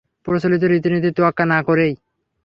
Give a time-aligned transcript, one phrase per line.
[0.27, 1.93] প্রচলিত রীতিনীতির তোয়াক্কা না করেই!